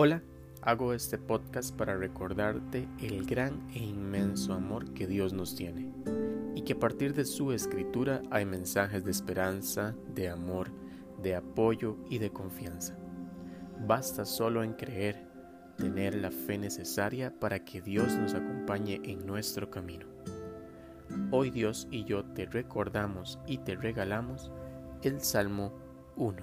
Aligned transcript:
Hola, 0.00 0.22
hago 0.62 0.92
este 0.92 1.18
podcast 1.18 1.74
para 1.74 1.96
recordarte 1.96 2.86
el 3.00 3.26
gran 3.26 3.66
e 3.74 3.80
inmenso 3.80 4.52
amor 4.52 4.94
que 4.94 5.08
Dios 5.08 5.32
nos 5.32 5.56
tiene 5.56 5.92
y 6.54 6.62
que 6.62 6.74
a 6.74 6.78
partir 6.78 7.14
de 7.14 7.24
su 7.24 7.50
escritura 7.50 8.22
hay 8.30 8.44
mensajes 8.44 9.04
de 9.04 9.10
esperanza, 9.10 9.96
de 10.14 10.28
amor, 10.28 10.70
de 11.20 11.34
apoyo 11.34 11.96
y 12.08 12.18
de 12.18 12.30
confianza. 12.30 12.96
Basta 13.88 14.24
solo 14.24 14.62
en 14.62 14.74
creer, 14.74 15.26
tener 15.76 16.14
la 16.14 16.30
fe 16.30 16.58
necesaria 16.58 17.36
para 17.36 17.64
que 17.64 17.82
Dios 17.82 18.14
nos 18.14 18.34
acompañe 18.34 19.00
en 19.02 19.26
nuestro 19.26 19.68
camino. 19.68 20.06
Hoy 21.32 21.50
Dios 21.50 21.88
y 21.90 22.04
yo 22.04 22.24
te 22.24 22.46
recordamos 22.46 23.40
y 23.48 23.58
te 23.58 23.74
regalamos 23.74 24.52
el 25.02 25.20
Salmo 25.22 25.72
1. 26.14 26.36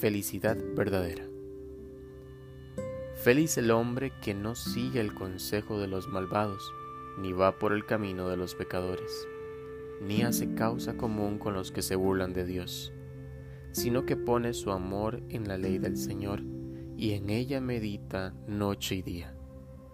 Felicidad 0.00 0.56
verdadera. 0.74 1.37
Feliz 3.18 3.58
el 3.58 3.72
hombre 3.72 4.12
que 4.22 4.32
no 4.32 4.54
sigue 4.54 5.00
el 5.00 5.12
consejo 5.12 5.80
de 5.80 5.88
los 5.88 6.06
malvados, 6.06 6.72
ni 7.18 7.32
va 7.32 7.58
por 7.58 7.72
el 7.72 7.84
camino 7.84 8.28
de 8.28 8.36
los 8.36 8.54
pecadores, 8.54 9.26
ni 10.00 10.22
hace 10.22 10.54
causa 10.54 10.96
común 10.96 11.40
con 11.40 11.52
los 11.52 11.72
que 11.72 11.82
se 11.82 11.96
burlan 11.96 12.32
de 12.32 12.44
Dios, 12.44 12.92
sino 13.72 14.06
que 14.06 14.16
pone 14.16 14.54
su 14.54 14.70
amor 14.70 15.20
en 15.30 15.48
la 15.48 15.58
ley 15.58 15.78
del 15.78 15.96
Señor, 15.96 16.44
y 16.96 17.14
en 17.14 17.28
ella 17.28 17.60
medita 17.60 18.34
noche 18.46 18.94
y 18.94 19.02
día. 19.02 19.34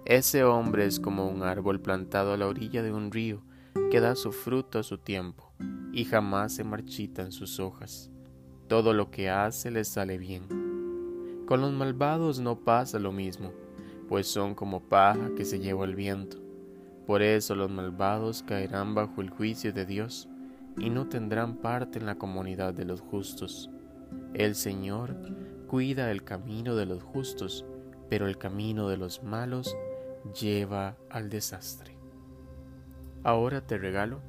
Ese 0.05 0.45
hombre 0.45 0.85
es 0.85 1.01
como 1.01 1.27
un 1.27 1.45
árbol 1.45 1.81
plantado 1.81 2.35
a 2.35 2.37
la 2.37 2.47
orilla 2.47 2.83
de 2.83 2.93
un 2.93 3.11
río, 3.11 3.43
que 3.91 4.01
da 4.01 4.17
su 4.17 4.33
fruto 4.33 4.79
a 4.79 4.83
su 4.83 4.99
tiempo, 4.99 5.55
y 5.95 6.05
jamás 6.05 6.57
se 6.57 6.65
marchitan 6.65 7.33
sus 7.33 7.59
hojas. 7.59 8.11
Todo 8.69 8.93
lo 8.93 9.11
que 9.11 9.31
hace 9.31 9.71
le 9.71 9.85
sale 9.85 10.19
bien 10.19 10.74
con 11.47 11.61
los 11.61 11.73
malvados 11.73 12.41
no 12.41 12.61
pasa 12.61 12.99
lo 12.99 13.13
mismo, 13.13 13.53
pues 14.09 14.27
son 14.27 14.55
como 14.55 14.81
paja 14.81 15.31
que 15.37 15.45
se 15.45 15.59
lleva 15.59 15.85
el 15.85 15.95
viento. 15.95 16.39
Por 17.07 17.23
eso 17.23 17.55
los 17.55 17.71
malvados 17.71 18.43
caerán 18.43 18.95
bajo 18.95 19.21
el 19.21 19.31
juicio 19.31 19.73
de 19.73 19.85
Dios 19.85 20.29
y 20.79 20.91
no 20.91 21.09
tendrán 21.09 21.57
parte 21.57 21.99
en 21.99 22.07
la 22.07 22.17
comunidad 22.17 22.73
de 22.73 22.85
los 22.85 23.01
justos. 23.01 23.71
El 24.33 24.55
Señor 24.55 25.17
cuida 25.67 26.11
el 26.11 26.25
camino 26.25 26.77
de 26.77 26.87
los 26.87 27.03
justos, 27.03 27.65
pero 28.09 28.27
el 28.27 28.39
camino 28.39 28.89
de 28.89 28.97
los 28.97 29.23
malos 29.23 29.77
lleva 30.41 30.97
al 31.11 31.29
desastre. 31.29 31.97
Ahora 33.23 33.67
te 33.67 33.79
regalo 33.79 34.21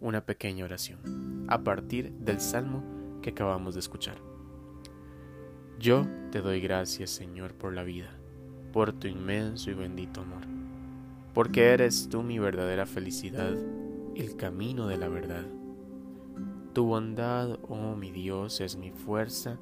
una 0.00 0.24
pequeña 0.24 0.64
oración 0.64 1.46
a 1.48 1.62
partir 1.62 2.12
del 2.12 2.40
salmo 2.40 2.82
que 3.22 3.30
acabamos 3.30 3.74
de 3.74 3.80
escuchar. 3.80 4.35
Yo 5.78 6.06
te 6.32 6.40
doy 6.40 6.60
gracias, 6.62 7.10
Señor, 7.10 7.52
por 7.52 7.74
la 7.74 7.82
vida, 7.82 8.08
por 8.72 8.94
tu 8.94 9.08
inmenso 9.08 9.70
y 9.70 9.74
bendito 9.74 10.22
amor, 10.22 10.44
porque 11.34 11.68
eres 11.68 12.08
tú 12.08 12.22
mi 12.22 12.38
verdadera 12.38 12.86
felicidad, 12.86 13.52
el 14.14 14.36
camino 14.36 14.86
de 14.86 14.96
la 14.96 15.08
verdad. 15.08 15.44
Tu 16.72 16.82
bondad, 16.82 17.58
oh 17.68 17.94
mi 17.94 18.10
Dios, 18.10 18.62
es 18.62 18.76
mi 18.76 18.90
fuerza 18.90 19.58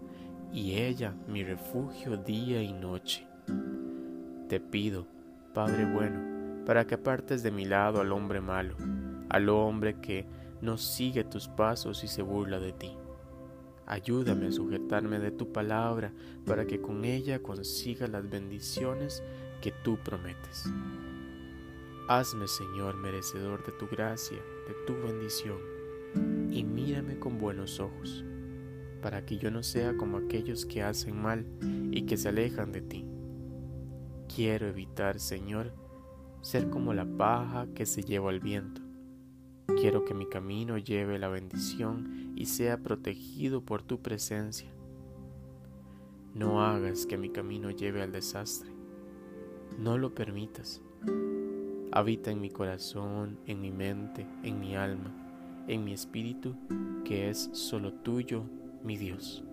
y 0.53 0.75
ella 0.75 1.15
mi 1.27 1.43
refugio 1.43 2.17
día 2.17 2.63
y 2.63 2.73
noche. 2.73 3.27
Te 4.49 4.61
pido, 4.61 5.09
Padre 5.53 5.85
bueno, 5.85 6.65
para 6.65 6.87
que 6.87 6.95
apartes 6.95 7.43
de 7.43 7.51
mi 7.51 7.65
lado 7.65 8.01
al 8.01 8.13
hombre 8.13 8.41
malo, 8.41 8.77
al 9.31 9.49
hombre 9.49 9.97
que 10.01 10.27
no 10.63 10.79
sigue 10.79 11.25
tus 11.25 11.49
pasos 11.49 12.05
y 12.05 12.07
se 12.07 12.23
burla 12.23 12.61
de 12.61 12.73
ti 12.73 12.93
Ayúdame 13.87 14.47
a 14.47 14.53
sujetarme 14.53 15.19
de 15.19 15.31
tu 15.31 15.53
palabra 15.53 16.13
para 16.47 16.67
que 16.67 16.81
con 16.81 17.05
ella 17.05 17.43
consiga 17.43 18.07
las 18.07 18.29
bendiciones 18.29 19.23
que 19.61 19.73
tú 19.73 19.99
prometes. 19.99 20.65
Hazme, 22.09 22.49
Señor, 22.49 22.97
merecedor 22.97 23.65
de 23.65 23.73
tu 23.73 23.87
gracia, 23.87 24.39
de 24.69 24.75
tu 24.87 24.95
bendición, 25.07 25.59
y 26.51 26.65
mírame 26.65 27.19
con 27.19 27.39
buenos 27.39 27.81
ojos, 27.81 28.25
para 29.03 29.25
que 29.25 29.37
yo 29.39 29.51
no 29.51 29.63
sea 29.63 29.97
como 29.97 30.19
aquellos 30.19 30.65
que 30.65 30.83
hacen 30.83 31.21
mal 31.21 31.47
y 31.91 32.03
que 32.07 32.17
se 32.17 32.29
alejan 32.29 32.73
de 32.73 32.83
ti. 32.83 33.07
Quiero 34.35 34.67
evitar, 34.67 35.21
Señor, 35.21 35.73
ser 36.41 36.71
como 36.71 36.95
la 36.95 37.07
paja 37.07 37.67
que 37.75 37.87
se 37.87 38.03
lleva 38.03 38.31
al 38.31 38.41
viento 38.41 38.84
Quiero 39.67 40.05
que 40.05 40.15
mi 40.15 40.27
camino 40.27 40.79
lleve 40.79 41.19
la 41.19 41.29
bendición 41.29 42.33
y 42.37 42.47
sea 42.47 42.79
protegido 42.79 43.63
por 43.63 43.83
tu 43.83 44.01
presencia. 44.01 44.71
No 46.35 46.63
hagas 46.63 47.07
que 47.07 47.17
mi 47.17 47.31
camino 47.31 47.71
lleve 47.71 48.03
al 48.03 48.13
desastre. 48.13 48.71
No 49.79 49.97
lo 49.99 50.15
permitas. 50.15 50.83
Habita 51.93 52.31
en 52.31 52.41
mi 52.41 52.51
corazón, 52.51 53.39
en 53.47 53.61
mi 53.61 53.71
mente, 53.71 54.27
en 54.43 54.61
mi 54.61 54.77
alma, 54.77 55.15
en 55.67 55.85
mi 55.85 55.93
espíritu, 55.93 56.57
que 57.05 57.31
es 57.31 57.51
solo 57.53 57.93
tuyo, 57.93 58.45
mi 58.83 58.97
Dios. 58.97 59.45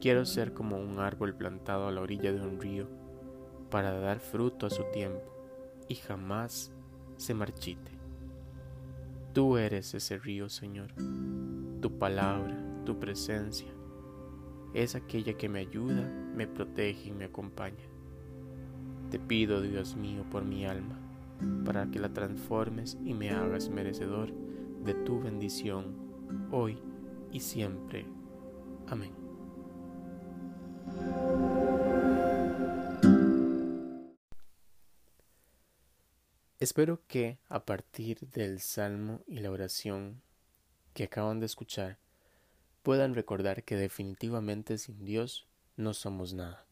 Quiero 0.00 0.26
ser 0.26 0.52
como 0.52 0.78
un 0.78 0.98
árbol 0.98 1.34
plantado 1.34 1.88
a 1.88 1.92
la 1.92 2.02
orilla 2.02 2.32
de 2.32 2.40
un 2.40 2.60
río, 2.60 2.88
para 3.70 3.98
dar 3.98 4.20
fruto 4.20 4.66
a 4.66 4.70
su 4.70 4.84
tiempo 4.92 5.22
y 5.88 5.94
jamás 5.94 6.72
se 7.16 7.34
marchite. 7.34 7.95
Tú 9.36 9.58
eres 9.58 9.92
ese 9.92 10.16
río, 10.16 10.48
Señor. 10.48 10.94
Tu 11.82 11.98
palabra, 11.98 12.56
tu 12.86 12.98
presencia, 12.98 13.68
es 14.72 14.94
aquella 14.94 15.34
que 15.34 15.50
me 15.50 15.58
ayuda, 15.58 16.10
me 16.34 16.46
protege 16.46 17.10
y 17.10 17.12
me 17.12 17.26
acompaña. 17.26 17.84
Te 19.10 19.18
pido, 19.18 19.60
Dios 19.60 19.94
mío, 19.94 20.24
por 20.30 20.46
mi 20.46 20.64
alma, 20.64 20.98
para 21.66 21.90
que 21.90 21.98
la 21.98 22.14
transformes 22.14 22.96
y 23.04 23.12
me 23.12 23.28
hagas 23.28 23.68
merecedor 23.68 24.32
de 24.82 24.94
tu 24.94 25.20
bendición, 25.20 25.84
hoy 26.50 26.78
y 27.30 27.40
siempre. 27.40 28.06
Amén. 28.88 29.25
Espero 36.58 37.02
que 37.06 37.36
a 37.50 37.66
partir 37.66 38.18
del 38.30 38.60
salmo 38.60 39.20
y 39.26 39.40
la 39.40 39.50
oración 39.50 40.22
que 40.94 41.04
acaban 41.04 41.38
de 41.38 41.44
escuchar 41.44 41.98
puedan 42.82 43.14
recordar 43.14 43.62
que 43.62 43.76
definitivamente 43.76 44.78
sin 44.78 45.04
Dios 45.04 45.46
no 45.76 45.92
somos 45.92 46.32
nada, 46.32 46.64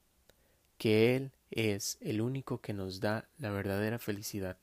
que 0.78 1.16
Él 1.16 1.32
es 1.50 1.98
el 2.00 2.22
único 2.22 2.62
que 2.62 2.72
nos 2.72 3.00
da 3.00 3.28
la 3.36 3.50
verdadera 3.50 3.98
felicidad, 3.98 4.56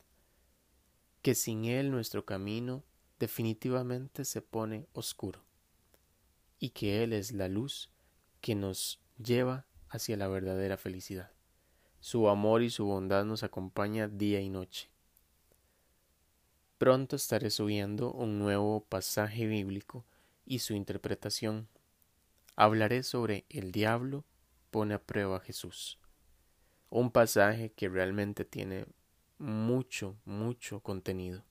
que 1.22 1.36
sin 1.36 1.66
Él 1.66 1.92
nuestro 1.92 2.26
camino 2.26 2.84
definitivamente 3.20 4.26
se 4.26 4.42
pone 4.42 4.88
oscuro, 4.94 5.44
y 6.58 6.70
que 6.70 7.04
Él 7.04 7.14
es 7.14 7.32
la 7.32 7.48
luz 7.48 7.92
que 8.42 8.56
nos 8.56 9.00
lleva 9.24 9.68
hacia 9.88 10.18
la 10.18 10.28
verdadera 10.28 10.78
felicidad. 10.78 11.30
Su 12.00 12.28
amor 12.28 12.64
y 12.64 12.72
su 12.72 12.86
bondad 12.86 13.24
nos 13.24 13.44
acompaña 13.44 14.08
día 14.08 14.42
y 14.42 14.50
noche 14.50 14.90
Pronto 16.82 17.16
estaré 17.16 17.52
subiendo 17.52 18.12
un 18.12 18.40
nuevo 18.40 18.84
pasaje 18.90 19.46
bíblico 19.46 20.04
y 20.48 20.58
su 20.58 20.74
interpretación. 20.74 21.68
Hablaré 22.56 23.04
sobre 23.04 23.46
el 23.50 23.72
diablo 23.72 24.26
pone 24.72 24.96
a 24.96 25.00
prueba 25.00 25.38
a 25.38 25.42
Jesús. 25.42 26.00
Un 26.90 27.12
pasaje 27.12 27.72
que 27.72 27.88
realmente 27.88 28.46
tiene 28.46 28.88
mucho, 29.38 30.18
mucho 30.26 30.80
contenido 30.80 31.44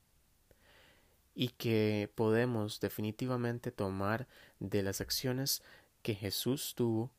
y 1.32 1.50
que 1.50 2.10
podemos 2.16 2.80
definitivamente 2.80 3.70
tomar 3.70 4.26
de 4.58 4.82
las 4.82 5.00
acciones 5.00 5.62
que 6.02 6.16
Jesús 6.16 6.74
tuvo 6.74 7.12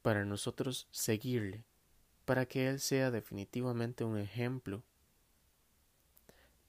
para 0.00 0.24
nosotros 0.24 0.88
seguirle, 0.90 1.64
para 2.24 2.46
que 2.46 2.66
Él 2.66 2.80
sea 2.80 3.10
definitivamente 3.10 4.04
un 4.04 4.16
ejemplo 4.16 4.82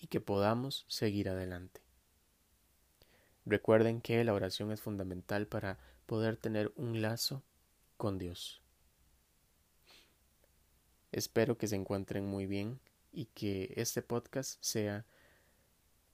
y 0.06 0.08
que 0.08 0.22
podamos 0.22 0.86
seguir 0.88 1.30
adelante. 1.30 1.82
Recuerden 3.44 4.02
que 4.02 4.24
la 4.24 4.36
oración 4.36 4.72
es 4.72 4.80
fundamental 4.80 5.48
para 5.48 5.80
poder 6.06 6.38
tener 6.38 6.72
un 6.76 7.02
lazo 7.02 7.42
con 7.98 8.20
Dios. 8.20 8.62
Espero 11.12 11.58
que 11.58 11.68
se 11.68 11.76
encuentren 11.76 12.24
muy 12.24 12.46
bien 12.46 12.80
y 13.12 13.26
que 13.34 13.74
este 13.78 14.04
podcast 14.04 14.62
sea 14.62 15.08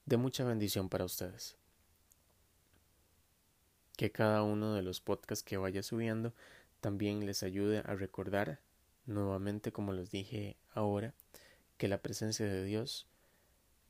de 0.06 0.16
mucha 0.16 0.46
bendición 0.46 0.88
para 0.88 1.04
ustedes. 1.04 1.58
Que 3.98 4.14
cada 4.14 4.42
uno 4.42 4.74
de 4.74 4.84
los 4.84 5.02
podcasts 5.02 5.44
que 5.44 5.58
vaya 5.58 5.84
subiendo 5.84 6.34
también 6.80 7.26
les 7.26 7.44
ayude 7.44 7.80
a 7.80 7.94
recordar 7.96 8.62
nuevamente, 9.06 9.74
como 9.74 9.92
les 9.92 10.12
dije 10.12 10.56
ahora, 10.70 11.14
que 11.78 11.90
la 11.90 12.02
presencia 12.02 12.46
de 12.46 12.64
Dios 12.64 13.11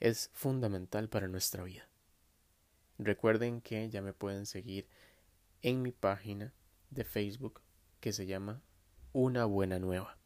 es 0.01 0.31
fundamental 0.33 1.07
para 1.07 1.27
nuestra 1.27 1.63
vida. 1.63 1.87
Recuerden 2.97 3.61
que 3.61 3.89
ya 3.89 4.01
me 4.01 4.13
pueden 4.13 4.45
seguir 4.45 4.87
en 5.61 5.81
mi 5.81 5.91
página 5.91 6.53
de 6.89 7.03
Facebook 7.03 7.61
que 7.99 8.11
se 8.11 8.25
llama 8.25 8.61
Una 9.13 9.45
buena 9.45 9.79
nueva. 9.79 10.17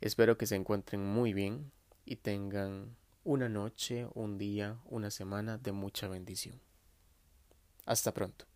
Espero 0.00 0.36
que 0.36 0.46
se 0.46 0.56
encuentren 0.56 1.06
muy 1.06 1.32
bien 1.32 1.70
y 2.04 2.16
tengan 2.16 2.96
una 3.22 3.48
noche, 3.48 4.08
un 4.14 4.38
día, 4.38 4.80
una 4.86 5.10
semana 5.10 5.58
de 5.58 5.72
mucha 5.72 6.08
bendición. 6.08 6.60
Hasta 7.86 8.12
pronto. 8.12 8.51